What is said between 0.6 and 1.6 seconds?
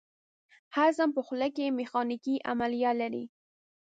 هضم په خوله